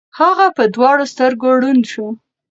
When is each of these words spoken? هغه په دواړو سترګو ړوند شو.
هغه 0.19 0.47
په 0.57 0.63
دواړو 0.75 1.05
سترګو 1.13 1.47
ړوند 1.61 1.83
شو. 1.91 2.07